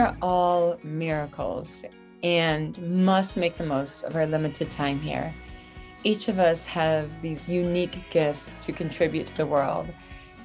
are 0.00 0.16
all 0.22 0.78
miracles 0.82 1.84
and 2.22 2.76
must 3.04 3.36
make 3.36 3.56
the 3.56 3.66
most 3.66 4.02
of 4.04 4.16
our 4.16 4.26
limited 4.26 4.70
time 4.70 4.98
here. 5.00 5.32
Each 6.02 6.28
of 6.28 6.38
us 6.38 6.66
have 6.66 7.20
these 7.20 7.48
unique 7.48 7.98
gifts 8.10 8.64
to 8.64 8.72
contribute 8.72 9.26
to 9.28 9.36
the 9.36 9.46
world, 9.46 9.86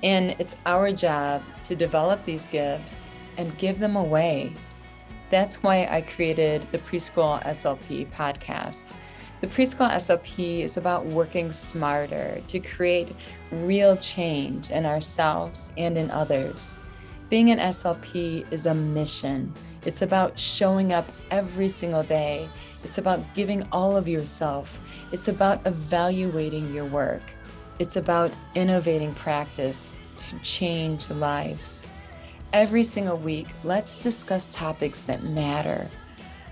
and 0.04 0.36
it's 0.40 0.58
our 0.66 0.92
job 0.92 1.42
to 1.64 1.76
develop 1.76 2.24
these 2.26 2.48
gifts 2.48 3.08
and 3.38 3.58
give 3.58 3.80
them 3.80 3.96
away. 3.96 4.54
That's 5.30 5.64
why 5.64 5.88
I 5.90 6.02
created 6.02 6.68
the 6.72 6.78
Preschool 6.80 7.42
SLP 7.44 8.12
podcast. 8.12 8.96
The 9.42 9.48
Preschool 9.48 9.92
SLP 9.92 10.62
is 10.62 10.78
about 10.78 11.06
working 11.06 11.52
smarter 11.52 12.42
to 12.48 12.60
create 12.60 13.16
real 13.52 13.96
change 13.98 14.70
in 14.70 14.86
ourselves 14.86 15.74
and 15.78 15.98
in 15.98 16.12
others. 16.12 16.78
Being 17.28 17.50
an 17.50 17.58
SLP 17.58 18.46
is 18.52 18.68
a 18.68 18.76
mission. 18.76 19.52
It's 19.84 20.04
about 20.04 20.38
showing 20.38 20.94
up 20.94 21.08
every 21.32 21.70
single 21.70 22.04
day. 22.04 22.48
It's 22.84 23.00
about 23.00 23.20
giving 23.34 23.68
all 23.72 23.98
of 23.98 24.08
yourself. 24.08 24.80
It's 25.12 25.28
about 25.28 25.66
evaluating 25.66 26.72
your 26.72 26.86
work. 26.86 27.24
It's 27.80 27.96
about 27.96 28.32
innovating 28.54 29.16
practice 29.16 29.90
to 30.18 30.40
change 30.40 31.10
lives. 31.10 31.88
Every 32.54 32.84
single 32.84 33.18
week, 33.18 33.48
let's 33.64 34.04
discuss 34.04 34.48
topics 34.48 35.02
that 35.04 35.24
matter. 35.24 35.88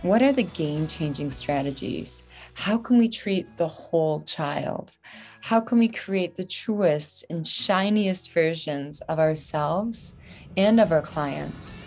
What 0.04 0.22
are 0.22 0.34
the 0.34 0.44
game 0.44 0.88
changing 0.88 1.32
strategies? 1.32 2.26
How 2.56 2.78
can 2.78 2.98
we 2.98 3.08
treat 3.08 3.56
the 3.56 3.70
whole 3.70 4.20
child? 4.24 4.92
How 5.40 5.62
can 5.62 5.80
we 5.80 5.88
create 5.88 6.36
the 6.36 6.44
truest 6.44 7.26
and 7.30 7.48
shiniest 7.48 8.34
versions 8.34 9.00
of 9.08 9.18
ourselves 9.18 10.14
and 10.58 10.82
of 10.82 10.92
our 10.92 11.02
clients? 11.02 11.86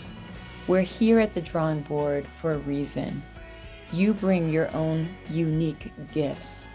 We're 0.66 0.80
here 0.80 1.18
at 1.18 1.34
the 1.34 1.42
drawing 1.42 1.82
board 1.82 2.26
for 2.36 2.52
a 2.52 2.58
reason. 2.58 3.22
You 3.92 4.14
bring 4.14 4.48
your 4.48 4.74
own 4.74 5.10
unique 5.28 5.92
gifts. 6.10 6.68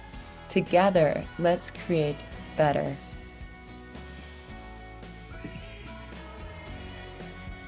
Together, 0.48 1.24
let's 1.40 1.72
create 1.72 2.24
better. 2.56 2.96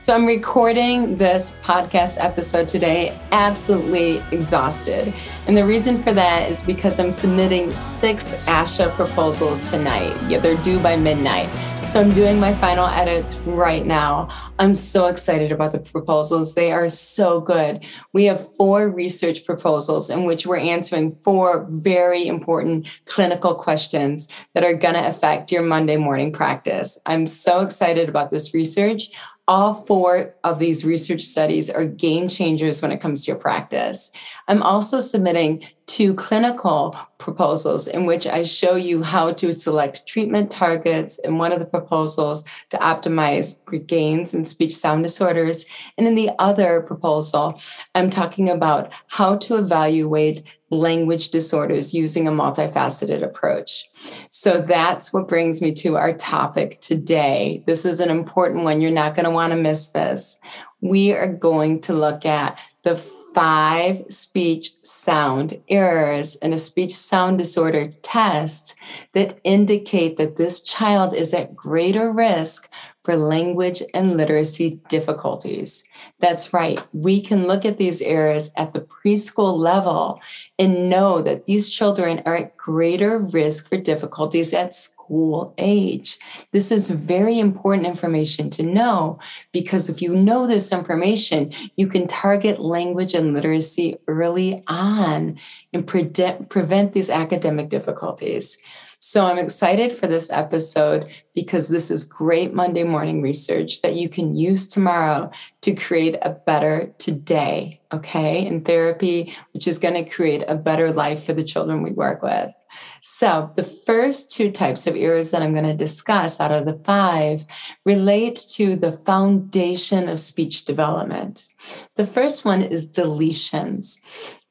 So 0.03 0.13
I'm 0.13 0.25
recording 0.25 1.15
this 1.15 1.55
podcast 1.63 2.17
episode 2.19 2.67
today 2.67 3.17
absolutely 3.31 4.21
exhausted. 4.33 5.13
And 5.47 5.55
the 5.55 5.65
reason 5.65 5.97
for 6.03 6.11
that 6.11 6.51
is 6.51 6.61
because 6.61 6.99
I'm 6.99 7.09
submitting 7.09 7.73
six 7.73 8.33
ASHA 8.45 8.95
proposals 8.95 9.71
tonight. 9.71 10.13
Yeah, 10.29 10.39
they're 10.39 10.61
due 10.61 10.77
by 10.79 10.97
midnight. 10.97 11.47
So 11.85 11.99
I'm 11.99 12.13
doing 12.13 12.39
my 12.39 12.53
final 12.55 12.85
edits 12.85 13.35
right 13.39 13.85
now. 13.85 14.29
I'm 14.57 14.73
so 14.73 15.07
excited 15.07 15.51
about 15.51 15.73
the 15.73 15.79
proposals. 15.79 16.55
They 16.55 16.71
are 16.71 16.87
so 16.87 17.41
good. 17.41 17.85
We 18.13 18.23
have 18.25 18.55
four 18.55 18.89
research 18.89 19.45
proposals 19.45 20.09
in 20.09 20.23
which 20.23 20.45
we're 20.45 20.59
answering 20.59 21.11
four 21.11 21.65
very 21.69 22.25
important 22.25 22.87
clinical 23.05 23.53
questions 23.55 24.29
that 24.53 24.63
are 24.63 24.73
going 24.73 24.93
to 24.93 25.07
affect 25.07 25.51
your 25.51 25.61
Monday 25.61 25.97
morning 25.97 26.31
practice. 26.31 26.99
I'm 27.05 27.27
so 27.27 27.59
excited 27.59 28.07
about 28.07 28.31
this 28.31 28.53
research 28.53 29.11
all 29.47 29.73
four 29.73 30.35
of 30.45 30.59
these 30.59 30.85
research 30.85 31.21
studies 31.21 31.69
are 31.69 31.85
game 31.85 32.29
changers 32.29 32.81
when 32.81 32.91
it 32.91 33.01
comes 33.01 33.25
to 33.25 33.31
your 33.31 33.39
practice. 33.39 34.11
I'm 34.47 34.63
also 34.63 34.99
submitting 35.01 35.63
two 35.85 36.13
clinical 36.13 36.95
proposals 37.17 37.89
in 37.89 38.05
which 38.05 38.25
I 38.25 38.43
show 38.43 38.75
you 38.75 39.03
how 39.03 39.33
to 39.33 39.51
select 39.51 40.07
treatment 40.07 40.49
targets 40.49 41.19
in 41.19 41.37
one 41.37 41.51
of 41.51 41.59
the 41.59 41.65
proposals 41.65 42.45
to 42.69 42.77
optimize 42.77 43.59
gains 43.87 44.33
in 44.33 44.45
speech 44.45 44.75
sound 44.75 45.03
disorders. 45.03 45.65
And 45.97 46.07
in 46.07 46.15
the 46.15 46.31
other 46.39 46.81
proposal, 46.81 47.61
I'm 47.95 48.09
talking 48.09 48.49
about 48.49 48.93
how 49.07 49.35
to 49.39 49.57
evaluate 49.57 50.43
language 50.77 51.29
disorders 51.29 51.93
using 51.93 52.27
a 52.27 52.31
multifaceted 52.31 53.23
approach. 53.23 53.89
So 54.29 54.59
that's 54.59 55.13
what 55.13 55.27
brings 55.27 55.61
me 55.61 55.73
to 55.75 55.97
our 55.97 56.13
topic 56.13 56.79
today. 56.81 57.63
This 57.65 57.85
is 57.85 57.99
an 57.99 58.09
important 58.09 58.63
one. 58.63 58.81
You're 58.81 58.91
not 58.91 59.15
going 59.15 59.25
to 59.25 59.31
want 59.31 59.51
to 59.51 59.57
miss 59.57 59.89
this. 59.89 60.39
We 60.81 61.13
are 61.13 61.31
going 61.31 61.81
to 61.81 61.93
look 61.93 62.25
at 62.25 62.59
the 62.83 63.01
five 63.33 64.03
speech 64.09 64.73
sound 64.83 65.59
errors 65.67 66.35
in 66.37 66.53
a 66.53 66.57
speech 66.57 66.93
sound 66.93 67.37
disorder 67.37 67.89
test 68.03 68.75
that 69.13 69.39
indicate 69.43 70.17
that 70.17 70.37
this 70.37 70.61
child 70.61 71.15
is 71.15 71.33
at 71.33 71.55
greater 71.55 72.11
risk 72.11 72.69
for 73.01 73.15
language 73.15 73.81
and 73.93 74.17
literacy 74.17 74.79
difficulties. 74.87 75.83
That's 76.23 76.53
right. 76.53 76.81
We 76.93 77.19
can 77.19 77.47
look 77.47 77.65
at 77.65 77.77
these 77.77 78.01
errors 78.01 78.53
at 78.55 78.71
the 78.71 78.79
preschool 78.79 79.57
level 79.57 80.21
and 80.57 80.89
know 80.89 81.21
that 81.21 81.43
these 81.43 81.69
children 81.69 82.23
are 82.25 82.37
at 82.37 82.55
greater 82.55 83.17
risk 83.17 83.67
for 83.67 83.75
difficulties 83.75 84.53
at 84.53 84.73
school 84.73 85.53
age. 85.57 86.17
This 86.53 86.71
is 86.71 86.91
very 86.91 87.39
important 87.39 87.87
information 87.87 88.49
to 88.51 88.63
know 88.63 89.19
because 89.51 89.89
if 89.89 90.01
you 90.01 90.15
know 90.15 90.47
this 90.47 90.71
information, 90.71 91.51
you 91.75 91.87
can 91.87 92.07
target 92.07 92.61
language 92.61 93.13
and 93.13 93.33
literacy 93.33 93.97
early 94.07 94.63
on 94.67 95.37
and 95.73 95.85
pre- 95.85 96.09
prevent 96.47 96.93
these 96.93 97.09
academic 97.09 97.67
difficulties. 97.67 98.57
So 98.99 99.25
I'm 99.25 99.37
excited 99.37 99.91
for 99.91 100.07
this 100.07 100.31
episode 100.31 101.09
because 101.33 101.67
this 101.67 101.89
is 101.89 102.05
great 102.05 102.53
Monday 102.53 102.83
morning 102.83 103.21
research 103.21 103.81
that 103.81 103.95
you 103.95 104.09
can 104.09 104.35
use 104.35 104.67
tomorrow 104.67 105.31
to 105.61 105.73
create 105.73 106.17
a 106.21 106.31
better 106.31 106.93
today, 106.97 107.81
okay, 107.91 108.45
in 108.45 108.61
therapy, 108.61 109.33
which 109.53 109.67
is 109.67 109.79
going 109.79 109.93
to 109.95 110.09
create 110.09 110.43
a 110.47 110.55
better 110.55 110.91
life 110.91 111.25
for 111.25 111.33
the 111.33 111.43
children 111.43 111.81
we 111.81 111.91
work 111.91 112.21
with. 112.21 112.53
So, 113.01 113.51
the 113.55 113.63
first 113.63 114.31
two 114.31 114.51
types 114.51 114.87
of 114.87 114.95
errors 114.95 115.31
that 115.31 115.41
I'm 115.41 115.53
going 115.53 115.65
to 115.65 115.75
discuss 115.75 116.39
out 116.39 116.51
of 116.51 116.65
the 116.65 116.81
five 116.85 117.45
relate 117.85 118.35
to 118.51 118.75
the 118.75 118.91
foundation 118.91 120.07
of 120.07 120.19
speech 120.19 120.65
development. 120.65 121.47
The 121.95 122.05
first 122.05 122.45
one 122.45 122.61
is 122.61 122.89
deletions. 122.89 123.99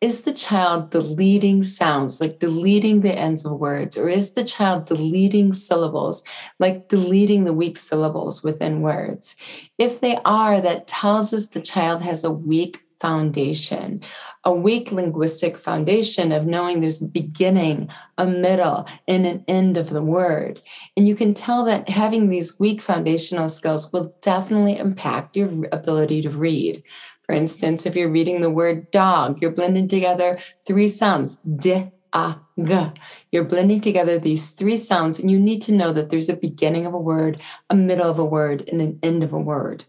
Is 0.01 0.23
the 0.23 0.33
child 0.33 0.91
deleting 0.91 1.63
sounds, 1.63 2.21
like 2.21 2.41
deleting 2.41 3.03
the 3.03 3.17
ends 3.17 3.45
of 3.47 3.53
words, 3.53 3.97
or 3.97 4.09
is 4.09 4.33
the 4.33 4.45
child 4.45 4.87
deleting 4.87 5.53
syllables, 5.53 6.25
like 6.59 6.72
deleting 6.73 7.45
the 7.45 7.53
weak 7.53 7.77
syllables 7.77 8.43
within 8.43 8.83
words? 8.83 9.37
If 9.79 10.01
they 10.01 10.19
are, 10.25 10.61
that 10.61 10.87
tells 10.87 11.33
us 11.33 11.49
the 11.49 11.61
child 11.61 12.03
has 12.03 12.25
a 12.25 12.31
weak 12.31 12.85
foundation, 13.03 14.01
a 14.45 14.55
weak 14.55 14.93
linguistic 14.93 15.59
foundation 15.59 16.31
of 16.31 16.47
knowing 16.47 16.81
there's 16.81 17.03
a 17.03 17.07
beginning, 17.07 17.91
a 18.17 18.25
middle, 18.25 18.87
and 19.09 19.27
an 19.27 19.45
end 19.49 19.77
of 19.77 19.91
the 19.91 20.03
word. 20.03 20.63
And 20.97 21.09
you 21.09 21.17
can 21.17 21.35
tell 21.35 21.65
that 21.65 21.89
having 21.89 22.29
these 22.29 22.61
weak 22.61 22.81
foundational 22.81 23.49
skills 23.49 23.93
will 23.93 24.15
definitely 24.23 24.79
impact 24.79 25.37
your 25.37 25.51
ability 25.73 26.23
to 26.23 26.31
read. 26.31 26.85
For 27.25 27.35
instance, 27.35 27.87
if 27.87 27.97
you're 27.97 28.09
reading 28.09 28.41
the 28.41 28.51
word 28.51 28.91
dog, 28.93 29.43
you're 29.43 29.51
blending 29.51 29.89
together 29.89 30.39
three 30.65 30.89
sounds, 30.89 31.41
d, 31.57 31.91
Ah, 32.15 32.43
a, 32.59 32.63
g. 32.63 33.01
You're 33.31 33.45
blending 33.45 33.81
together 33.81 34.19
these 34.19 34.53
three 34.53 34.77
sounds, 34.77 35.19
and 35.19 35.31
you 35.31 35.41
need 35.41 35.63
to 35.63 35.73
know 35.73 35.95
that 35.95 36.11
there's 36.11 36.29
a 36.29 36.37
beginning 36.37 36.85
of 36.85 36.93
a 36.93 36.99
word, 36.99 37.41
a 37.71 37.75
middle 37.75 38.11
of 38.11 38.19
a 38.19 38.25
word, 38.25 38.69
and 38.69 38.83
an 38.83 38.99
end 39.03 39.23
of 39.23 39.33
a 39.33 39.41
word. 39.41 39.87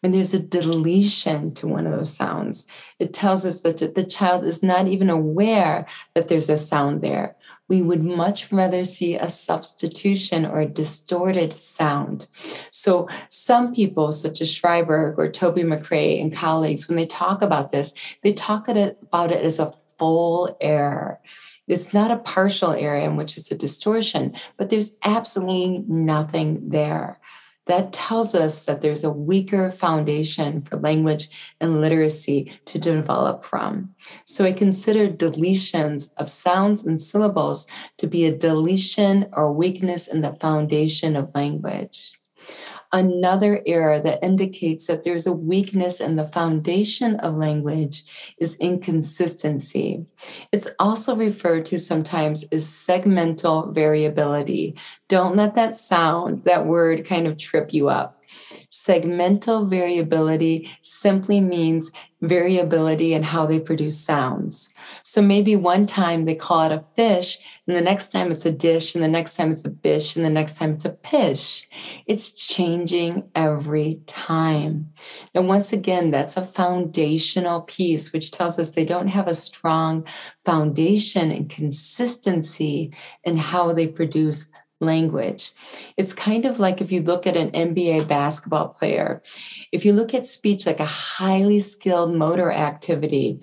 When 0.00 0.12
there's 0.12 0.32
a 0.32 0.38
deletion 0.38 1.52
to 1.54 1.66
one 1.66 1.86
of 1.86 1.92
those 1.92 2.14
sounds, 2.14 2.66
it 2.98 3.12
tells 3.12 3.44
us 3.44 3.60
that 3.60 3.94
the 3.94 4.04
child 4.04 4.44
is 4.44 4.62
not 4.62 4.88
even 4.88 5.10
aware 5.10 5.86
that 6.14 6.28
there's 6.28 6.48
a 6.48 6.56
sound 6.56 7.02
there. 7.02 7.36
We 7.68 7.82
would 7.82 8.02
much 8.02 8.50
rather 8.50 8.84
see 8.84 9.16
a 9.16 9.28
substitution 9.28 10.46
or 10.46 10.60
a 10.60 10.66
distorted 10.66 11.52
sound. 11.58 12.28
So, 12.70 13.06
some 13.28 13.74
people, 13.74 14.12
such 14.12 14.40
as 14.40 14.48
Shriberg 14.48 15.18
or 15.18 15.30
Toby 15.30 15.62
Macrae 15.62 16.20
and 16.22 16.32
colleagues, 16.32 16.88
when 16.88 16.96
they 16.96 17.06
talk 17.06 17.42
about 17.42 17.72
this, 17.72 17.92
they 18.22 18.32
talk 18.32 18.68
about 18.68 19.30
it 19.30 19.44
as 19.44 19.58
a 19.58 19.72
full 19.98 20.56
error. 20.60 21.18
It's 21.66 21.92
not 21.92 22.10
a 22.10 22.18
partial 22.18 22.72
area 22.72 23.04
in 23.04 23.16
which 23.16 23.36
it's 23.36 23.50
a 23.50 23.56
distortion, 23.56 24.34
but 24.56 24.70
there's 24.70 24.98
absolutely 25.02 25.84
nothing 25.88 26.68
there. 26.68 27.18
That 27.66 27.92
tells 27.92 28.34
us 28.36 28.62
that 28.64 28.80
there's 28.80 29.02
a 29.02 29.10
weaker 29.10 29.72
foundation 29.72 30.62
for 30.62 30.76
language 30.76 31.54
and 31.60 31.80
literacy 31.80 32.52
to 32.66 32.78
develop 32.78 33.42
from. 33.42 33.88
So 34.24 34.44
I 34.44 34.52
consider 34.52 35.08
deletions 35.08 36.12
of 36.16 36.30
sounds 36.30 36.86
and 36.86 37.02
syllables 37.02 37.66
to 37.98 38.06
be 38.06 38.24
a 38.24 38.36
deletion 38.36 39.26
or 39.32 39.52
weakness 39.52 40.06
in 40.06 40.20
the 40.20 40.34
foundation 40.34 41.16
of 41.16 41.34
language 41.34 42.16
another 42.96 43.62
error 43.66 44.00
that 44.00 44.24
indicates 44.24 44.86
that 44.86 45.02
there's 45.02 45.26
a 45.26 45.32
weakness 45.32 46.00
in 46.00 46.16
the 46.16 46.26
foundation 46.26 47.16
of 47.16 47.34
language 47.34 48.34
is 48.38 48.56
inconsistency. 48.56 50.06
It's 50.50 50.68
also 50.78 51.14
referred 51.14 51.66
to 51.66 51.78
sometimes 51.78 52.44
as 52.44 52.64
segmental 52.64 53.74
variability. 53.74 54.76
Don't 55.08 55.36
let 55.36 55.56
that 55.56 55.76
sound, 55.76 56.44
that 56.44 56.66
word 56.66 57.04
kind 57.04 57.26
of 57.26 57.36
trip 57.36 57.74
you 57.74 57.90
up. 57.90 58.15
Segmental 58.70 59.68
variability 59.68 60.70
simply 60.82 61.40
means 61.40 61.90
variability 62.22 63.12
in 63.12 63.22
how 63.22 63.44
they 63.44 63.60
produce 63.60 64.00
sounds. 64.00 64.72
So 65.02 65.20
maybe 65.20 65.54
one 65.54 65.86
time 65.86 66.24
they 66.24 66.34
call 66.34 66.62
it 66.62 66.72
a 66.72 66.84
fish, 66.96 67.38
and 67.66 67.76
the 67.76 67.82
next 67.82 68.10
time 68.10 68.32
it's 68.32 68.46
a 68.46 68.50
dish, 68.50 68.94
and 68.94 69.04
the 69.04 69.08
next 69.08 69.36
time 69.36 69.50
it's 69.50 69.64
a 69.64 69.70
bish, 69.70 70.16
and 70.16 70.24
the 70.24 70.30
next 70.30 70.56
time 70.56 70.72
it's 70.72 70.84
a 70.84 70.90
pish. 70.90 71.68
It's 72.06 72.30
changing 72.32 73.28
every 73.34 74.00
time. 74.06 74.90
And 75.34 75.46
once 75.46 75.72
again, 75.72 76.10
that's 76.10 76.36
a 76.36 76.46
foundational 76.46 77.62
piece, 77.62 78.12
which 78.12 78.30
tells 78.30 78.58
us 78.58 78.70
they 78.70 78.84
don't 78.84 79.08
have 79.08 79.28
a 79.28 79.34
strong 79.34 80.06
foundation 80.44 81.30
and 81.30 81.50
consistency 81.50 82.92
in 83.24 83.36
how 83.36 83.72
they 83.72 83.86
produce 83.86 84.50
language. 84.80 85.52
It's 85.96 86.12
kind 86.12 86.44
of 86.44 86.58
like 86.58 86.80
if 86.80 86.92
you 86.92 87.02
look 87.02 87.26
at 87.26 87.36
an 87.36 87.50
NBA 87.50 88.08
basketball 88.08 88.68
player, 88.68 89.22
if 89.72 89.84
you 89.84 89.92
look 89.92 90.14
at 90.14 90.26
speech 90.26 90.66
like 90.66 90.80
a 90.80 90.84
highly 90.84 91.60
skilled 91.60 92.14
motor 92.14 92.52
activity, 92.52 93.40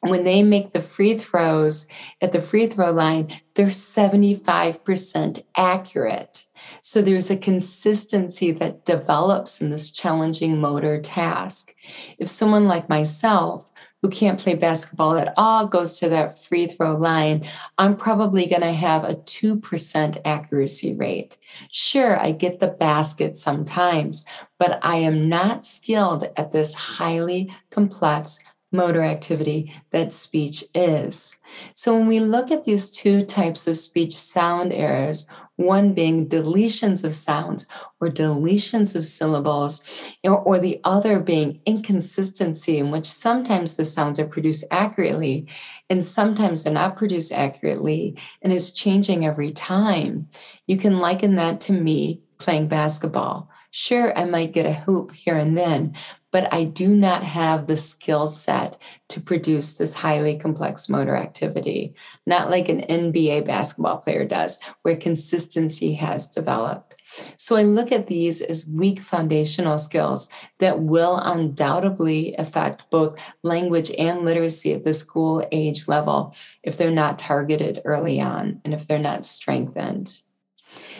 when 0.00 0.24
they 0.24 0.42
make 0.42 0.72
the 0.72 0.80
free 0.80 1.16
throws 1.18 1.86
at 2.22 2.32
the 2.32 2.40
free 2.40 2.66
throw 2.66 2.90
line, 2.90 3.38
they're 3.54 3.66
75% 3.66 5.42
accurate. 5.56 6.46
So 6.80 7.02
there's 7.02 7.30
a 7.30 7.36
consistency 7.36 8.52
that 8.52 8.84
develops 8.84 9.60
in 9.60 9.70
this 9.70 9.90
challenging 9.90 10.58
motor 10.58 11.00
task. 11.00 11.74
If 12.18 12.28
someone 12.28 12.66
like 12.66 12.88
myself, 12.88 13.69
who 14.02 14.08
can't 14.08 14.40
play 14.40 14.54
basketball 14.54 15.18
at 15.18 15.34
all 15.36 15.66
goes 15.66 15.98
to 15.98 16.08
that 16.08 16.42
free 16.42 16.66
throw 16.66 16.96
line, 16.96 17.44
I'm 17.78 17.96
probably 17.96 18.46
going 18.46 18.62
to 18.62 18.72
have 18.72 19.04
a 19.04 19.16
2% 19.16 20.18
accuracy 20.24 20.94
rate. 20.94 21.36
Sure, 21.70 22.18
I 22.18 22.32
get 22.32 22.60
the 22.60 22.68
basket 22.68 23.36
sometimes, 23.36 24.24
but 24.58 24.78
I 24.82 24.96
am 24.96 25.28
not 25.28 25.64
skilled 25.64 26.28
at 26.36 26.52
this 26.52 26.74
highly 26.74 27.54
complex 27.70 28.40
motor 28.72 29.02
activity 29.02 29.74
that 29.90 30.14
speech 30.14 30.64
is. 30.74 31.36
So, 31.74 31.96
when 31.96 32.06
we 32.06 32.20
look 32.20 32.50
at 32.50 32.64
these 32.64 32.90
two 32.90 33.24
types 33.24 33.66
of 33.66 33.76
speech 33.76 34.16
sound 34.16 34.72
errors, 34.72 35.26
one 35.60 35.94
being 35.94 36.28
deletions 36.28 37.04
of 37.04 37.14
sounds 37.14 37.66
or 38.00 38.08
deletions 38.08 38.96
of 38.96 39.04
syllables, 39.04 39.82
or, 40.24 40.40
or, 40.40 40.58
the 40.58 40.80
other 40.84 41.20
being 41.20 41.60
inconsistency, 41.66 42.78
in 42.78 42.90
which 42.90 43.06
sometimes 43.06 43.76
the 43.76 43.84
sounds 43.84 44.18
are 44.18 44.26
produced 44.26 44.64
accurately 44.70 45.46
and 45.90 46.02
sometimes 46.02 46.62
they're 46.62 46.72
not 46.72 46.96
produced 46.96 47.32
accurately, 47.32 48.16
and 48.42 48.52
it's 48.52 48.70
changing 48.70 49.26
every 49.26 49.52
time, 49.52 50.28
you 50.66 50.76
can 50.76 51.00
liken 51.00 51.34
that 51.34 51.60
to 51.60 51.72
me 51.72 52.20
playing 52.38 52.68
basketball. 52.68 53.50
Sure, 53.72 54.16
I 54.18 54.24
might 54.24 54.52
get 54.52 54.66
a 54.66 54.72
hoop 54.72 55.12
here 55.12 55.36
and 55.36 55.56
then, 55.56 55.94
but 56.32 56.52
I 56.52 56.64
do 56.64 56.88
not 56.88 57.22
have 57.22 57.66
the 57.66 57.76
skill 57.76 58.26
set 58.26 58.76
to 59.10 59.20
produce 59.20 59.74
this 59.74 59.94
highly 59.94 60.36
complex 60.36 60.88
motor 60.88 61.14
activity, 61.14 61.94
not 62.26 62.50
like 62.50 62.68
an 62.68 62.80
NBA 62.80 63.44
basketball 63.46 63.98
player 63.98 64.24
does, 64.24 64.58
where 64.82 64.96
consistency 64.96 65.92
has 65.94 66.26
developed. 66.26 66.96
So 67.36 67.54
I 67.54 67.62
look 67.62 67.92
at 67.92 68.08
these 68.08 68.42
as 68.42 68.68
weak 68.68 69.00
foundational 69.00 69.78
skills 69.78 70.28
that 70.58 70.80
will 70.80 71.18
undoubtedly 71.18 72.34
affect 72.38 72.90
both 72.90 73.16
language 73.44 73.92
and 73.96 74.24
literacy 74.24 74.72
at 74.72 74.84
the 74.84 74.94
school 74.94 75.46
age 75.52 75.86
level 75.86 76.34
if 76.64 76.76
they're 76.76 76.90
not 76.90 77.20
targeted 77.20 77.82
early 77.84 78.20
on 78.20 78.60
and 78.64 78.74
if 78.74 78.88
they're 78.88 78.98
not 78.98 79.24
strengthened. 79.24 80.20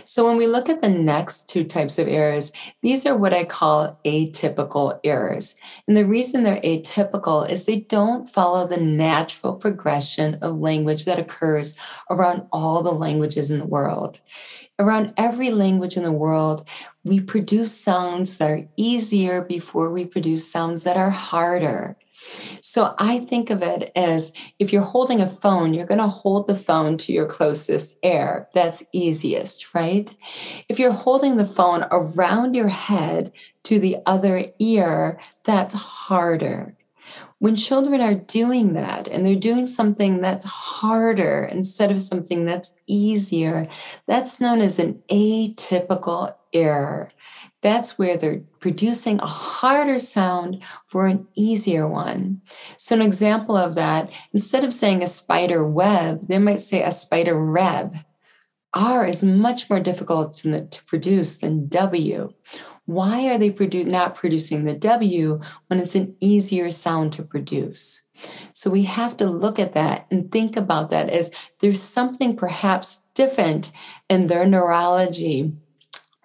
So 0.04 0.26
when 0.26 0.36
we 0.36 0.46
look 0.46 0.68
at 0.68 0.80
the 0.80 0.88
next 0.88 1.48
two 1.48 1.64
types 1.64 1.98
of 1.98 2.08
errors, 2.08 2.52
these 2.82 3.06
are 3.06 3.16
what 3.16 3.32
I 3.32 3.44
call 3.44 3.98
atypical 4.04 4.98
errors. 5.04 5.56
And 5.86 5.96
the 5.96 6.06
reason 6.06 6.42
they're 6.42 6.60
atypical 6.60 7.48
is 7.48 7.64
they 7.64 7.80
don't 7.80 8.28
follow 8.28 8.66
the 8.66 8.80
natural 8.80 9.54
progression 9.54 10.36
of 10.42 10.58
language 10.58 11.04
that 11.04 11.18
occurs 11.18 11.76
around 12.10 12.46
all 12.52 12.82
the 12.82 12.92
languages 12.92 13.50
in 13.50 13.58
the 13.58 13.66
world. 13.66 14.20
Around 14.78 15.12
every 15.18 15.50
language 15.50 15.98
in 15.98 16.04
the 16.04 16.12
world, 16.12 16.66
we 17.04 17.20
produce 17.20 17.76
sounds 17.76 18.38
that 18.38 18.50
are 18.50 18.66
easier 18.76 19.42
before 19.42 19.92
we 19.92 20.06
produce 20.06 20.50
sounds 20.50 20.84
that 20.84 20.96
are 20.96 21.10
harder. 21.10 21.96
So 22.62 22.94
I 22.98 23.20
think 23.20 23.50
of 23.50 23.62
it 23.62 23.90
as 23.96 24.32
if 24.58 24.72
you're 24.72 24.82
holding 24.82 25.20
a 25.20 25.26
phone, 25.26 25.74
you're 25.74 25.86
going 25.86 25.98
to 25.98 26.06
hold 26.06 26.46
the 26.46 26.54
phone 26.54 26.98
to 26.98 27.12
your 27.12 27.26
closest 27.26 27.98
ear. 28.04 28.48
That's 28.54 28.84
easiest, 28.92 29.74
right? 29.74 30.14
If 30.68 30.78
you're 30.78 30.92
holding 30.92 31.36
the 31.36 31.46
phone 31.46 31.86
around 31.90 32.54
your 32.54 32.68
head 32.68 33.32
to 33.64 33.78
the 33.78 33.98
other 34.06 34.46
ear, 34.58 35.20
that's 35.44 35.74
harder. 35.74 36.76
When 37.38 37.56
children 37.56 38.02
are 38.02 38.14
doing 38.14 38.74
that 38.74 39.08
and 39.08 39.24
they're 39.24 39.34
doing 39.34 39.66
something 39.66 40.20
that's 40.20 40.44
harder 40.44 41.48
instead 41.50 41.90
of 41.90 42.02
something 42.02 42.44
that's 42.44 42.74
easier, 42.86 43.66
that's 44.06 44.40
known 44.40 44.60
as 44.60 44.78
an 44.78 45.02
atypical 45.10 46.34
error 46.52 47.10
that's 47.62 47.98
where 47.98 48.16
they're 48.16 48.40
producing 48.58 49.20
a 49.20 49.26
harder 49.26 49.98
sound 49.98 50.62
for 50.86 51.06
an 51.06 51.26
easier 51.34 51.86
one. 51.86 52.40
So, 52.78 52.94
an 52.94 53.02
example 53.02 53.56
of 53.56 53.74
that, 53.74 54.10
instead 54.32 54.64
of 54.64 54.72
saying 54.72 55.02
a 55.02 55.06
spider 55.06 55.66
web, 55.66 56.26
they 56.28 56.38
might 56.38 56.60
say 56.60 56.82
a 56.82 56.92
spider 56.92 57.38
reb. 57.42 57.96
R 58.72 59.04
is 59.04 59.24
much 59.24 59.68
more 59.68 59.80
difficult 59.80 60.32
to, 60.32 60.68
produce 60.86 61.38
than 61.38 61.66
W. 61.68 62.32
Why 62.86 63.26
are 63.28 63.38
they 63.38 63.50
produ- 63.50 63.86
not 63.86 64.14
producing 64.14 64.64
the 64.64 64.74
W 64.74 65.40
when 65.66 65.80
it's 65.80 65.96
an 65.96 66.14
easier 66.20 66.70
sound 66.70 67.12
to 67.14 67.22
produce? 67.22 68.02
So 68.52 68.70
we 68.70 68.84
have 68.84 69.16
to 69.18 69.26
look 69.26 69.58
at 69.58 69.74
that 69.74 70.06
and 70.10 70.30
think 70.30 70.56
about 70.56 70.90
that 70.90 71.10
as 71.10 71.30
there's 71.60 71.82
something 71.82 72.36
perhaps 72.36 73.02
different 73.14 73.72
in 74.08 74.28
their 74.28 74.46
neurology 74.46 75.52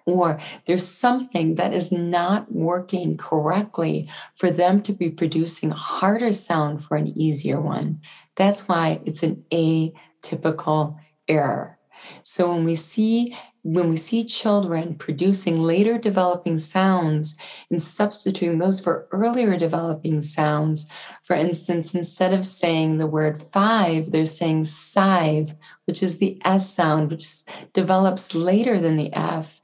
or 0.05 0.39
there's 0.65 0.87
something 0.87 1.55
that 1.55 1.74
is 1.74 1.91
not 1.91 2.51
working 2.51 3.17
correctly 3.17 4.09
for 4.35 4.51
them 4.51 4.81
to 4.83 4.93
be 4.93 5.09
producing 5.09 5.71
a 5.71 5.75
harder 5.75 6.31
sound 6.31 6.83
for 6.83 6.95
an 6.95 7.07
easier 7.17 7.59
one. 7.59 8.00
That's 8.35 8.67
why 8.67 9.01
it's 9.05 9.24
an 9.24 9.43
atypical 9.51 10.97
error. 11.27 11.79
So 12.24 12.53
when 12.53 12.63
we 12.63 12.75
see 12.75 13.35
when 13.65 13.89
we 13.89 13.98
see 13.98 14.24
children 14.24 14.93
producing 14.93 15.60
later 15.60 15.98
developing 15.98 16.60
sounds 16.60 17.36
and 17.72 17.81
substituting 17.81 18.60
those 18.60 18.79
for 18.79 19.07
earlier 19.12 19.57
developing 19.57 20.22
sounds, 20.22 20.88
for 21.24 21.36
instance, 21.36 21.95
instead 21.95 22.31
of 22.31 22.45
saying 22.45 23.00
the 23.00 23.07
word 23.07 23.41
five, 23.41 24.12
they're 24.12 24.24
saying 24.24 24.65
sive, 24.65 25.55
which 25.86 26.03
is 26.03 26.19
the 26.19 26.39
S 26.45 26.69
sound, 26.69 27.10
which 27.10 27.25
develops 27.74 28.36
later 28.36 28.79
than 28.79 28.98
the 28.98 29.12
F 29.13 29.60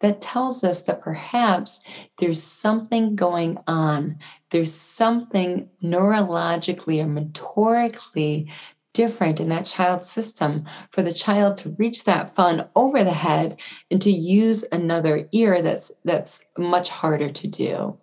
that 0.00 0.20
tells 0.20 0.62
us 0.62 0.82
that 0.82 1.00
perhaps 1.00 1.80
there's 2.18 2.42
something 2.42 3.16
going 3.16 3.56
on. 3.66 4.18
There's 4.50 4.74
something 4.74 5.70
neurologically 5.82 7.02
or 7.02 7.06
motorically 7.06 8.52
different 8.98 9.38
in 9.38 9.48
that 9.48 9.64
child's 9.64 10.10
system 10.10 10.64
for 10.90 11.02
the 11.02 11.12
child 11.12 11.56
to 11.56 11.76
reach 11.78 12.04
that 12.04 12.34
fun 12.34 12.68
over 12.74 13.04
the 13.04 13.12
head 13.12 13.60
and 13.92 14.02
to 14.02 14.10
use 14.10 14.64
another 14.72 15.28
ear 15.30 15.62
that's 15.62 15.92
that's 16.04 16.44
much 16.58 16.88
harder 16.90 17.30
to 17.30 17.46
do. 17.46 17.96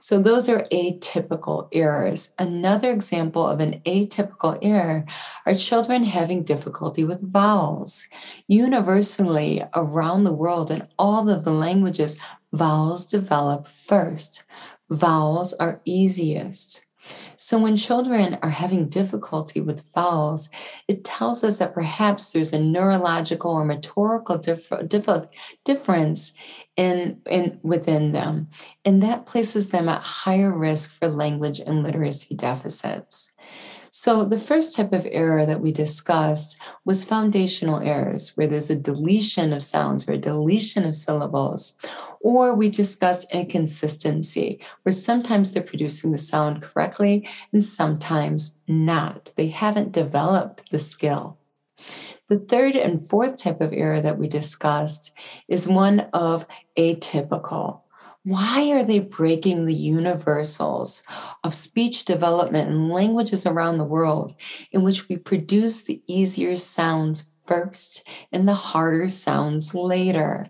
So 0.00 0.20
those 0.20 0.50
are 0.50 0.68
atypical 0.70 1.68
errors. 1.72 2.34
Another 2.38 2.92
example 2.92 3.44
of 3.46 3.60
an 3.60 3.80
atypical 3.86 4.58
error 4.60 5.06
are 5.46 5.54
children 5.54 6.04
having 6.04 6.44
difficulty 6.44 7.04
with 7.04 7.32
vowels. 7.32 8.06
Universally 8.48 9.64
around 9.74 10.24
the 10.24 10.38
world 10.42 10.70
in 10.70 10.86
all 10.98 11.30
of 11.30 11.44
the 11.44 11.52
languages, 11.66 12.18
vowels 12.52 13.06
develop 13.06 13.66
first. 13.66 14.44
Vowels 14.90 15.54
are 15.54 15.80
easiest. 15.86 16.84
So, 17.36 17.58
when 17.58 17.76
children 17.76 18.38
are 18.42 18.50
having 18.50 18.88
difficulty 18.88 19.60
with 19.60 19.86
vowels, 19.94 20.50
it 20.88 21.04
tells 21.04 21.44
us 21.44 21.58
that 21.58 21.74
perhaps 21.74 22.32
there's 22.32 22.52
a 22.52 22.60
neurological 22.60 23.52
or 23.52 23.66
motorical 23.66 24.40
dif- 24.42 24.72
dif- 24.88 25.28
difference 25.64 26.32
in, 26.76 27.20
in 27.28 27.58
within 27.62 28.12
them, 28.12 28.48
and 28.84 29.02
that 29.02 29.26
places 29.26 29.70
them 29.70 29.88
at 29.88 30.02
higher 30.02 30.56
risk 30.56 30.92
for 30.92 31.08
language 31.08 31.60
and 31.60 31.82
literacy 31.82 32.34
deficits. 32.34 33.32
So, 34.00 34.24
the 34.24 34.38
first 34.38 34.76
type 34.76 34.92
of 34.92 35.08
error 35.10 35.44
that 35.44 35.60
we 35.60 35.72
discussed 35.72 36.60
was 36.84 37.04
foundational 37.04 37.80
errors, 37.80 38.36
where 38.36 38.46
there's 38.46 38.70
a 38.70 38.76
deletion 38.76 39.52
of 39.52 39.60
sounds, 39.60 40.08
or 40.08 40.12
a 40.12 40.18
deletion 40.18 40.84
of 40.84 40.94
syllables. 40.94 41.76
Or 42.20 42.54
we 42.54 42.70
discussed 42.70 43.34
inconsistency, 43.34 44.60
where 44.84 44.92
sometimes 44.92 45.52
they're 45.52 45.64
producing 45.64 46.12
the 46.12 46.18
sound 46.18 46.62
correctly 46.62 47.28
and 47.52 47.64
sometimes 47.64 48.56
not. 48.68 49.32
They 49.34 49.48
haven't 49.48 49.90
developed 49.90 50.70
the 50.70 50.78
skill. 50.78 51.36
The 52.28 52.38
third 52.38 52.76
and 52.76 53.04
fourth 53.04 53.42
type 53.42 53.60
of 53.60 53.72
error 53.72 54.00
that 54.00 54.16
we 54.16 54.28
discussed 54.28 55.12
is 55.48 55.66
one 55.66 56.06
of 56.12 56.46
atypical. 56.78 57.80
Why 58.24 58.70
are 58.70 58.84
they 58.84 59.00
breaking 59.00 59.64
the 59.64 59.74
universals 59.74 61.02
of 61.42 61.54
speech 61.54 62.04
development 62.04 62.70
in 62.70 62.90
languages 62.90 63.46
around 63.46 63.78
the 63.78 63.84
world 63.84 64.34
in 64.70 64.82
which 64.82 65.08
we 65.08 65.16
produce 65.16 65.82
the 65.84 66.02
easier 66.06 66.54
sounds 66.56 67.26
first 67.46 68.06
and 68.30 68.46
the 68.46 68.54
harder 68.54 69.08
sounds 69.08 69.74
later? 69.74 70.46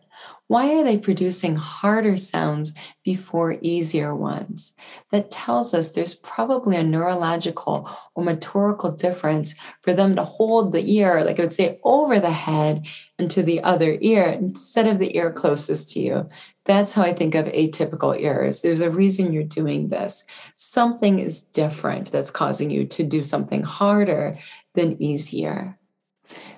Why 0.49 0.75
are 0.75 0.83
they 0.83 0.97
producing 0.97 1.57
harder 1.57 2.17
sounds 2.17 2.73
before 3.05 3.59
easier 3.61 4.15
ones? 4.15 4.75
That 5.13 5.31
tells 5.31 5.75
us 5.75 5.93
there's 5.93 6.15
probably 6.15 6.77
a 6.77 6.83
neurological 6.83 7.89
or 8.15 8.25
motorical 8.25 8.97
difference 8.97 9.55
for 9.83 9.93
them 9.93 10.17
to 10.17 10.25
hold 10.25 10.73
the 10.73 10.91
ear, 10.91 11.23
like 11.23 11.39
I 11.39 11.43
would 11.43 11.53
say, 11.53 11.79
over 11.85 12.19
the 12.19 12.31
head 12.31 12.87
and 13.19 13.31
to 13.31 13.43
the 13.43 13.63
other 13.63 13.99
ear 14.01 14.29
instead 14.29 14.87
of 14.87 14.99
the 14.99 15.15
ear 15.19 15.33
closest 15.33 15.91
to 15.93 16.01
you. 16.01 16.29
That's 16.65 16.95
how 16.95 17.03
I 17.03 17.13
think 17.13 17.35
of 17.35 17.45
atypical 17.47 18.19
ears. 18.19 18.63
There's 18.63 18.81
a 18.81 18.91
reason 18.91 19.35
you're 19.35 19.43
doing 19.45 19.91
this. 19.91 20.25
Something 20.57 21.19
is 21.19 21.43
different 21.43 22.11
that's 22.11 22.31
causing 22.31 22.71
you 22.71 22.87
to 22.87 23.05
do 23.05 23.23
something 23.23 23.63
harder 23.63 24.39
than 24.75 25.03
easier. 25.03 25.78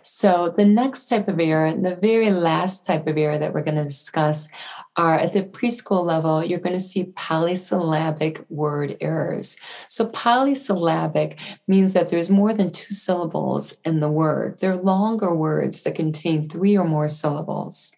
So, 0.02 0.52
the 0.56 0.64
next 0.64 1.08
type 1.08 1.28
of 1.28 1.38
error, 1.38 1.74
the 1.74 1.96
very 1.96 2.30
last 2.30 2.86
type 2.86 3.06
of 3.06 3.16
error 3.16 3.38
that 3.38 3.52
we're 3.52 3.62
going 3.62 3.76
to 3.76 3.84
discuss, 3.84 4.48
are 4.96 5.18
at 5.18 5.32
the 5.32 5.42
preschool 5.42 6.04
level, 6.04 6.44
you're 6.44 6.58
going 6.58 6.74
to 6.74 6.80
see 6.80 7.12
polysyllabic 7.16 8.44
word 8.48 8.96
errors. 9.00 9.56
So, 9.88 10.06
polysyllabic 10.06 11.38
means 11.68 11.92
that 11.92 12.08
there's 12.08 12.30
more 12.30 12.52
than 12.52 12.70
two 12.70 12.94
syllables 12.94 13.76
in 13.84 14.00
the 14.00 14.10
word. 14.10 14.58
They're 14.60 14.76
longer 14.76 15.34
words 15.34 15.82
that 15.82 15.94
contain 15.94 16.48
three 16.48 16.76
or 16.76 16.84
more 16.84 17.08
syllables. 17.08 17.92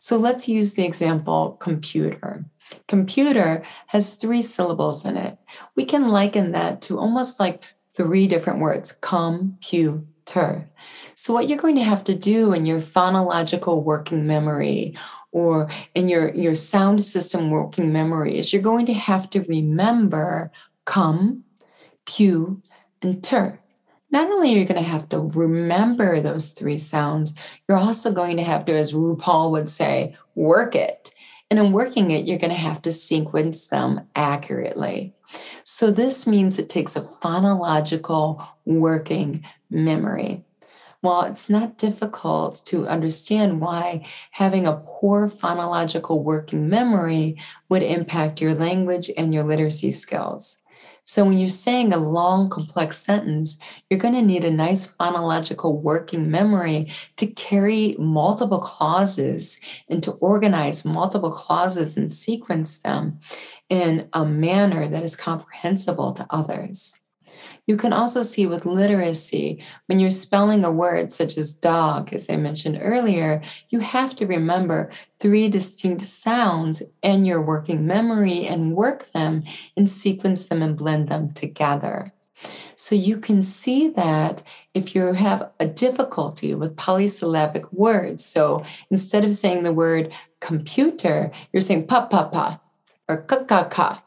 So, 0.00 0.16
let's 0.16 0.48
use 0.48 0.74
the 0.74 0.84
example 0.84 1.56
computer. 1.60 2.44
Computer 2.88 3.62
has 3.88 4.14
three 4.14 4.42
syllables 4.42 5.04
in 5.04 5.16
it. 5.16 5.36
We 5.76 5.84
can 5.84 6.08
liken 6.08 6.52
that 6.52 6.80
to 6.82 6.98
almost 6.98 7.38
like 7.38 7.62
three 7.94 8.26
different 8.26 8.60
words 8.60 8.92
computer. 9.00 10.02
So, 11.14 11.34
what 11.34 11.48
you're 11.48 11.58
going 11.58 11.76
to 11.76 11.82
have 11.82 12.04
to 12.04 12.14
do 12.14 12.52
in 12.52 12.66
your 12.66 12.80
phonological 12.80 13.82
working 13.82 14.26
memory 14.26 14.96
or 15.32 15.70
in 15.94 16.08
your, 16.08 16.34
your 16.34 16.54
sound 16.54 17.02
system 17.04 17.50
working 17.50 17.92
memory 17.92 18.38
is 18.38 18.52
you're 18.52 18.62
going 18.62 18.86
to 18.86 18.94
have 18.94 19.30
to 19.30 19.42
remember 19.42 20.50
come, 20.84 21.44
pew, 22.06 22.62
and 23.02 23.22
ter. 23.22 23.58
Not 24.10 24.30
only 24.30 24.54
are 24.54 24.58
you 24.58 24.64
going 24.66 24.82
to 24.82 24.88
have 24.88 25.08
to 25.08 25.20
remember 25.20 26.20
those 26.20 26.50
three 26.50 26.76
sounds, 26.76 27.32
you're 27.66 27.78
also 27.78 28.12
going 28.12 28.36
to 28.36 28.42
have 28.42 28.66
to, 28.66 28.74
as 28.74 28.92
RuPaul 28.92 29.50
would 29.52 29.70
say, 29.70 30.14
work 30.34 30.74
it. 30.74 31.14
And 31.52 31.58
in 31.58 31.72
working 31.72 32.12
it, 32.12 32.24
you're 32.24 32.38
going 32.38 32.48
to 32.48 32.56
have 32.56 32.80
to 32.80 32.92
sequence 32.92 33.66
them 33.66 34.08
accurately. 34.16 35.12
So, 35.64 35.90
this 35.90 36.26
means 36.26 36.58
it 36.58 36.70
takes 36.70 36.96
a 36.96 37.02
phonological 37.02 38.42
working 38.64 39.44
memory. 39.68 40.46
While 41.02 41.24
it's 41.24 41.50
not 41.50 41.76
difficult 41.76 42.62
to 42.68 42.88
understand 42.88 43.60
why 43.60 44.06
having 44.30 44.66
a 44.66 44.82
poor 44.82 45.28
phonological 45.28 46.22
working 46.22 46.70
memory 46.70 47.36
would 47.68 47.82
impact 47.82 48.40
your 48.40 48.54
language 48.54 49.10
and 49.14 49.34
your 49.34 49.44
literacy 49.44 49.92
skills. 49.92 50.61
So, 51.04 51.24
when 51.24 51.36
you're 51.36 51.48
saying 51.48 51.92
a 51.92 51.98
long, 51.98 52.48
complex 52.48 52.96
sentence, 52.98 53.58
you're 53.90 53.98
going 53.98 54.14
to 54.14 54.22
need 54.22 54.44
a 54.44 54.50
nice 54.50 54.86
phonological 54.86 55.80
working 55.82 56.30
memory 56.30 56.92
to 57.16 57.26
carry 57.26 57.96
multiple 57.98 58.60
clauses 58.60 59.58
and 59.88 60.00
to 60.04 60.12
organize 60.12 60.84
multiple 60.84 61.32
clauses 61.32 61.96
and 61.96 62.10
sequence 62.10 62.78
them 62.78 63.18
in 63.68 64.08
a 64.12 64.24
manner 64.24 64.88
that 64.88 65.02
is 65.02 65.16
comprehensible 65.16 66.12
to 66.12 66.26
others. 66.30 67.01
You 67.66 67.76
can 67.76 67.92
also 67.92 68.22
see 68.22 68.46
with 68.46 68.66
literacy, 68.66 69.62
when 69.86 70.00
you're 70.00 70.10
spelling 70.10 70.64
a 70.64 70.72
word 70.72 71.12
such 71.12 71.38
as 71.38 71.52
dog, 71.52 72.12
as 72.12 72.28
I 72.28 72.36
mentioned 72.36 72.80
earlier, 72.82 73.40
you 73.68 73.78
have 73.78 74.16
to 74.16 74.26
remember 74.26 74.90
three 75.20 75.48
distinct 75.48 76.02
sounds 76.02 76.82
in 77.02 77.24
your 77.24 77.40
working 77.40 77.86
memory 77.86 78.46
and 78.46 78.74
work 78.74 79.10
them 79.12 79.44
and 79.76 79.88
sequence 79.88 80.48
them 80.48 80.60
and 80.60 80.76
blend 80.76 81.06
them 81.06 81.32
together. 81.34 82.12
So 82.74 82.96
you 82.96 83.18
can 83.18 83.44
see 83.44 83.88
that 83.90 84.42
if 84.74 84.96
you 84.96 85.12
have 85.12 85.50
a 85.60 85.66
difficulty 85.66 86.56
with 86.56 86.76
polysyllabic 86.76 87.72
words, 87.72 88.24
so 88.24 88.64
instead 88.90 89.24
of 89.24 89.36
saying 89.36 89.62
the 89.62 89.72
word 89.72 90.12
computer, 90.40 91.30
you're 91.52 91.60
saying 91.60 91.86
pa 91.86 92.06
pa 92.06 92.28
pa 92.28 92.60
or 93.08 93.22
ka 93.22 93.44
ka 93.44 93.68
ka 93.68 94.02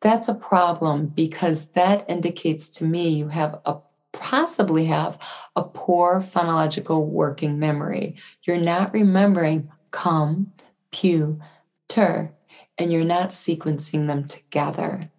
that's 0.00 0.28
a 0.28 0.34
problem 0.34 1.06
because 1.08 1.68
that 1.70 2.08
indicates 2.08 2.68
to 2.68 2.84
me 2.84 3.08
you 3.08 3.28
have 3.28 3.60
a 3.64 3.76
possibly 4.12 4.86
have 4.86 5.18
a 5.54 5.62
poor 5.62 6.20
phonological 6.20 7.06
working 7.06 7.58
memory. 7.58 8.16
You're 8.42 8.58
not 8.58 8.92
remembering 8.92 9.70
come, 9.90 10.52
pew, 10.90 11.40
ter, 11.88 12.32
and 12.76 12.92
you're 12.92 13.04
not 13.04 13.30
sequencing 13.30 14.06
them 14.06 14.26
together. 14.26 15.10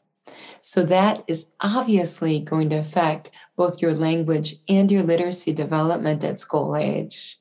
So 0.62 0.83
that 0.83 1.24
is 1.27 1.50
obviously 1.62 2.39
going 2.39 2.69
to 2.69 2.77
affect 2.77 3.31
both 3.55 3.81
your 3.81 3.93
language 3.93 4.55
and 4.67 4.91
your 4.91 5.03
literacy 5.03 5.53
development 5.53 6.24
at 6.24 6.39
school 6.39 6.75
age. 6.75 7.39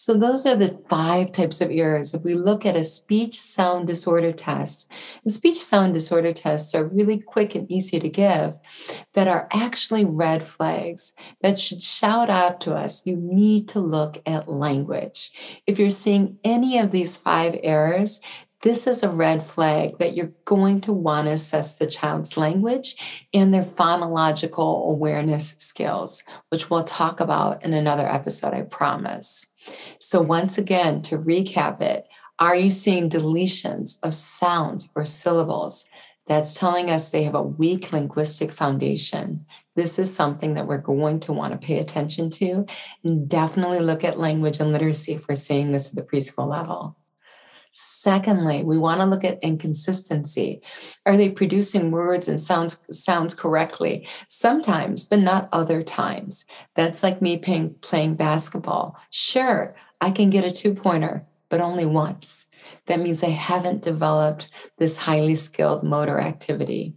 So, 0.00 0.14
those 0.14 0.46
are 0.46 0.54
the 0.54 0.78
five 0.88 1.32
types 1.32 1.60
of 1.60 1.72
errors. 1.72 2.14
If 2.14 2.22
we 2.22 2.34
look 2.34 2.64
at 2.64 2.76
a 2.76 2.84
speech 2.84 3.40
sound 3.40 3.88
disorder 3.88 4.30
test, 4.30 4.88
and 5.24 5.32
speech 5.32 5.58
sound 5.58 5.92
disorder 5.92 6.32
tests 6.32 6.72
are 6.76 6.86
really 6.86 7.18
quick 7.18 7.56
and 7.56 7.68
easy 7.68 7.98
to 7.98 8.08
give, 8.08 8.54
that 9.14 9.26
are 9.26 9.48
actually 9.52 10.04
red 10.04 10.44
flags 10.44 11.16
that 11.40 11.58
should 11.58 11.82
shout 11.82 12.30
out 12.30 12.60
to 12.60 12.76
us 12.76 13.06
you 13.06 13.16
need 13.16 13.68
to 13.70 13.80
look 13.80 14.22
at 14.24 14.46
language. 14.46 15.32
If 15.66 15.80
you're 15.80 15.90
seeing 15.90 16.38
any 16.44 16.78
of 16.78 16.92
these 16.92 17.16
five 17.16 17.58
errors, 17.64 18.20
this 18.62 18.88
is 18.88 19.02
a 19.02 19.08
red 19.08 19.44
flag 19.46 19.98
that 19.98 20.16
you're 20.16 20.32
going 20.44 20.80
to 20.82 20.92
want 20.92 21.28
to 21.28 21.34
assess 21.34 21.76
the 21.76 21.86
child's 21.86 22.36
language 22.36 23.26
and 23.32 23.54
their 23.54 23.62
phonological 23.62 24.90
awareness 24.90 25.54
skills, 25.58 26.24
which 26.48 26.68
we'll 26.68 26.84
talk 26.84 27.20
about 27.20 27.64
in 27.64 27.72
another 27.72 28.06
episode, 28.06 28.54
I 28.54 28.62
promise. 28.62 29.46
So, 30.00 30.20
once 30.20 30.58
again, 30.58 31.02
to 31.02 31.18
recap 31.18 31.80
it, 31.80 32.08
are 32.40 32.56
you 32.56 32.70
seeing 32.70 33.08
deletions 33.08 33.98
of 34.02 34.14
sounds 34.14 34.90
or 34.96 35.04
syllables? 35.04 35.88
That's 36.26 36.58
telling 36.58 36.90
us 36.90 37.08
they 37.08 37.22
have 37.22 37.34
a 37.34 37.42
weak 37.42 37.92
linguistic 37.92 38.52
foundation. 38.52 39.46
This 39.76 39.98
is 39.98 40.14
something 40.14 40.54
that 40.54 40.66
we're 40.66 40.78
going 40.78 41.20
to 41.20 41.32
want 41.32 41.52
to 41.52 41.66
pay 41.66 41.78
attention 41.78 42.28
to 42.30 42.66
and 43.02 43.28
definitely 43.28 43.80
look 43.80 44.04
at 44.04 44.18
language 44.18 44.60
and 44.60 44.72
literacy 44.72 45.14
if 45.14 45.26
we're 45.26 45.36
seeing 45.36 45.72
this 45.72 45.88
at 45.88 45.94
the 45.94 46.02
preschool 46.02 46.48
level. 46.48 46.97
Secondly, 47.80 48.64
we 48.64 48.76
want 48.76 49.00
to 49.00 49.06
look 49.06 49.22
at 49.22 49.38
inconsistency. 49.40 50.60
Are 51.06 51.16
they 51.16 51.30
producing 51.30 51.92
words 51.92 52.26
and 52.26 52.40
sounds 52.40 52.80
sounds 52.90 53.36
correctly? 53.36 54.08
Sometimes, 54.26 55.04
but 55.04 55.20
not 55.20 55.48
other 55.52 55.84
times. 55.84 56.44
That's 56.74 57.04
like 57.04 57.22
me 57.22 57.36
playing, 57.36 57.76
playing 57.80 58.16
basketball. 58.16 58.98
Sure, 59.10 59.76
I 60.00 60.10
can 60.10 60.28
get 60.28 60.44
a 60.44 60.50
two 60.50 60.74
pointer, 60.74 61.24
but 61.50 61.60
only 61.60 61.86
once. 61.86 62.48
That 62.86 62.98
means 62.98 63.22
I 63.22 63.28
haven't 63.28 63.82
developed 63.82 64.48
this 64.78 64.98
highly 64.98 65.36
skilled 65.36 65.84
motor 65.84 66.18
activity. 66.18 66.96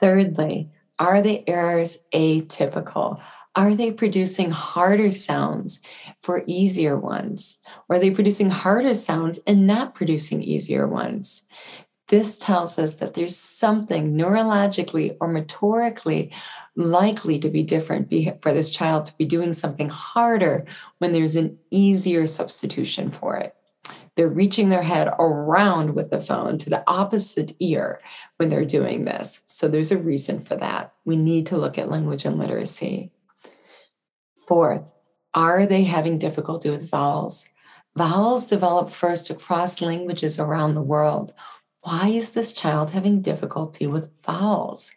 Thirdly, 0.00 0.70
are 0.98 1.20
the 1.20 1.46
errors 1.46 2.06
atypical? 2.14 3.20
Are 3.54 3.74
they 3.74 3.90
producing 3.92 4.50
harder 4.50 5.10
sounds 5.10 5.82
for 6.18 6.42
easier 6.46 6.98
ones? 6.98 7.60
Or 7.88 7.96
are 7.96 7.98
they 7.98 8.10
producing 8.10 8.48
harder 8.48 8.94
sounds 8.94 9.40
and 9.46 9.66
not 9.66 9.94
producing 9.94 10.42
easier 10.42 10.88
ones? 10.88 11.44
This 12.08 12.38
tells 12.38 12.78
us 12.78 12.96
that 12.96 13.14
there's 13.14 13.36
something 13.36 14.14
neurologically 14.14 15.16
or 15.20 15.28
motorically 15.28 16.32
likely 16.76 17.38
to 17.38 17.48
be 17.48 17.62
different 17.62 18.10
for 18.42 18.52
this 18.52 18.70
child 18.70 19.06
to 19.06 19.16
be 19.16 19.24
doing 19.24 19.52
something 19.52 19.88
harder 19.88 20.64
when 20.98 21.12
there's 21.12 21.36
an 21.36 21.58
easier 21.70 22.26
substitution 22.26 23.10
for 23.10 23.36
it. 23.36 23.54
They're 24.14 24.28
reaching 24.28 24.68
their 24.68 24.82
head 24.82 25.08
around 25.18 25.94
with 25.94 26.10
the 26.10 26.20
phone 26.20 26.58
to 26.58 26.70
the 26.70 26.84
opposite 26.86 27.54
ear 27.60 28.00
when 28.36 28.50
they're 28.50 28.66
doing 28.66 29.04
this. 29.04 29.40
So 29.46 29.68
there's 29.68 29.92
a 29.92 29.96
reason 29.98 30.40
for 30.40 30.56
that. 30.56 30.92
We 31.06 31.16
need 31.16 31.46
to 31.46 31.56
look 31.56 31.78
at 31.78 31.88
language 31.88 32.26
and 32.26 32.38
literacy. 32.38 33.10
Fourth, 34.52 34.92
are 35.32 35.64
they 35.64 35.84
having 35.84 36.18
difficulty 36.18 36.68
with 36.68 36.90
vowels? 36.90 37.48
Vowels 37.96 38.44
develop 38.44 38.90
first 38.90 39.30
across 39.30 39.80
languages 39.80 40.38
around 40.38 40.74
the 40.74 40.82
world. 40.82 41.32
Why 41.80 42.08
is 42.08 42.34
this 42.34 42.52
child 42.52 42.90
having 42.90 43.22
difficulty 43.22 43.86
with 43.86 44.14
vowels? 44.22 44.92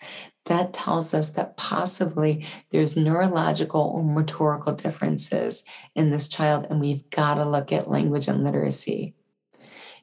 That 0.48 0.74
tells 0.74 1.14
us 1.14 1.30
that 1.30 1.56
possibly 1.56 2.46
there's 2.74 2.98
neurological 2.98 3.80
or 3.96 4.04
motorical 4.04 4.76
differences 4.76 5.64
in 5.96 6.12
this 6.12 6.28
child, 6.28 6.68
and 6.70 6.82
we've 6.82 7.10
got 7.10 7.36
to 7.36 7.46
look 7.46 7.72
at 7.72 7.90
language 7.90 8.28
and 8.28 8.44
literacy. 8.44 9.16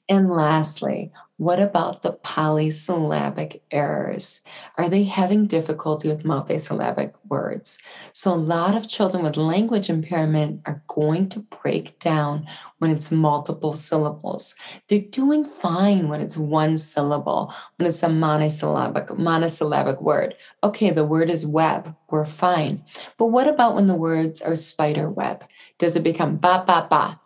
And 0.08 0.28
lastly, 0.28 1.12
what 1.36 1.60
about 1.60 2.02
the 2.02 2.12
polysyllabic 2.12 3.62
errors? 3.70 4.42
Are 4.76 4.88
they 4.88 5.04
having 5.04 5.46
difficulty 5.46 6.08
with 6.08 6.24
multisyllabic 6.24 7.14
words? 7.28 7.78
So, 8.12 8.32
a 8.32 8.34
lot 8.34 8.76
of 8.76 8.88
children 8.88 9.22
with 9.22 9.36
language 9.36 9.88
impairment 9.88 10.62
are 10.66 10.82
going 10.88 11.28
to 11.30 11.40
break 11.62 11.98
down 12.00 12.46
when 12.78 12.90
it's 12.90 13.12
multiple 13.12 13.74
syllables. 13.74 14.56
They're 14.88 15.00
doing 15.00 15.44
fine 15.44 16.08
when 16.08 16.20
it's 16.20 16.36
one 16.36 16.78
syllable, 16.78 17.54
when 17.76 17.88
it's 17.88 18.02
a 18.02 18.08
monosyllabic, 18.08 19.16
monosyllabic 19.16 20.00
word. 20.02 20.34
Okay, 20.64 20.90
the 20.90 21.04
word 21.04 21.30
is 21.30 21.46
web, 21.46 21.94
we're 22.10 22.26
fine. 22.26 22.84
But 23.18 23.26
what 23.26 23.48
about 23.48 23.76
when 23.76 23.86
the 23.86 23.94
words 23.94 24.42
are 24.42 24.56
spider 24.56 25.08
web? 25.08 25.44
Does 25.78 25.96
it 25.96 26.02
become 26.02 26.36
ba, 26.36 26.64
ba, 26.66 26.86
ba? 26.90 27.20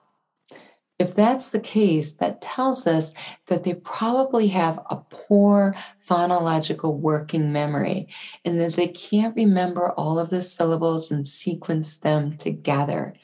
If 0.99 1.15
that's 1.15 1.51
the 1.51 1.61
case, 1.61 2.15
that 2.15 2.41
tells 2.41 2.87
us 2.87 3.13
that 3.49 3.65
they 3.65 3.75
probably 3.75 4.49
have 4.49 4.79
a 4.89 4.97
poor 4.97 5.75
phonological 6.09 6.99
working 6.99 7.53
memory 7.53 8.09
and 8.47 8.59
that 8.61 8.75
they 8.75 8.89
can't 8.89 9.37
remember 9.37 9.91
all 9.91 10.19
of 10.19 10.31
the 10.31 10.41
syllables 10.41 11.11
and 11.11 11.29
sequence 11.29 11.99
them 11.99 12.39
together. 12.39 13.15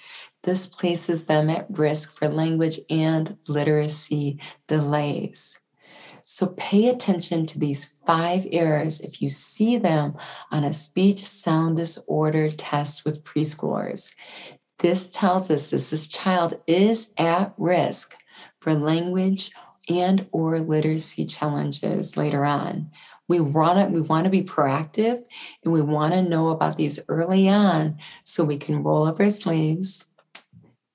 This 0.43 0.67
places 0.67 1.25
them 1.25 1.49
at 1.49 1.67
risk 1.71 2.19
for 2.19 2.29
language 2.29 2.79
and 2.91 3.39
literacy 3.49 4.39
delays. 4.67 5.59
So 6.25 6.49
pay 6.57 6.89
attention 6.89 7.47
to 7.47 7.59
these 7.59 7.95
five 8.07 8.47
errors 8.53 9.01
if 9.01 9.23
you 9.23 9.29
see 9.31 9.79
them 9.79 10.17
on 10.51 10.65
a 10.65 10.73
speech 10.73 11.25
sound 11.25 11.77
disorder 11.79 12.53
test 12.53 13.05
with 13.05 13.25
preschoolers. 13.25 14.15
This 14.83 15.09
tells 15.09 15.49
us 15.49 15.71
that 15.71 15.77
this 15.77 16.09
child 16.09 16.61
is 16.67 17.13
at 17.17 17.55
risk 17.57 18.17
for 18.59 18.75
language 18.75 19.53
and 19.89 20.27
or 20.33 20.59
literacy 20.59 21.25
challenges 21.25 22.17
later 22.17 22.45
on. 22.45 22.91
We 23.29 23.39
want 23.39 23.79
to, 23.79 23.95
we 23.95 24.01
want 24.01 24.25
to 24.25 24.31
be 24.31 24.43
proactive 24.43 25.23
and 25.63 25.73
we 25.73 25.81
want 25.81 26.15
to 26.15 26.23
know 26.23 26.49
about 26.49 26.77
these 26.77 26.99
early 27.09 27.49
on 27.49 27.99
so 28.25 28.43
we 28.43 28.59
can 28.59 28.83
roll 28.83 29.07
up 29.07 29.21
our 29.21 29.31
sleeves 29.31 30.09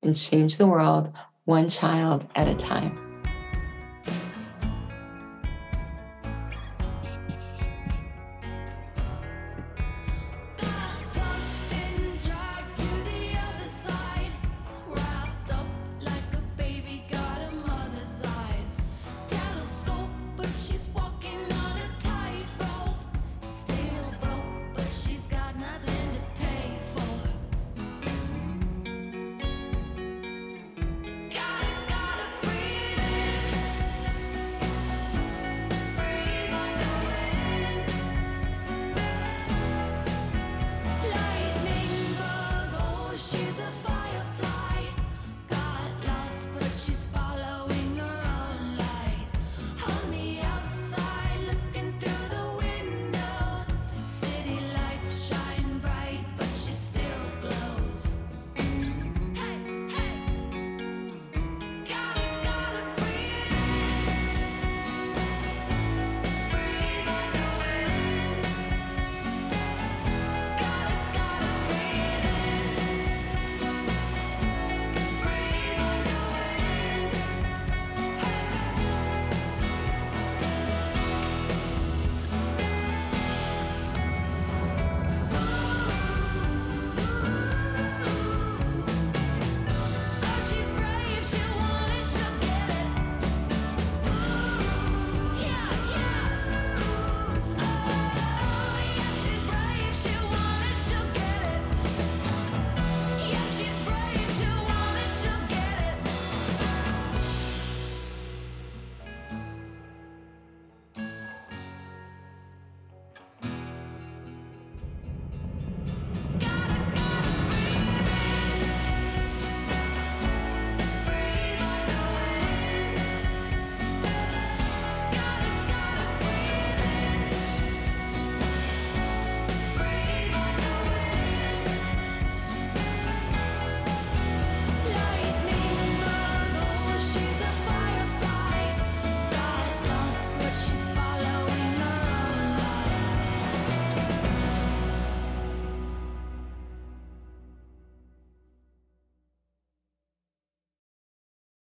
and 0.03 0.17
change 0.17 0.57
the 0.57 0.67
world 0.67 1.13
one 1.45 1.69
child 1.69 2.27
at 2.35 2.49
a 2.49 2.55
time. 2.55 3.06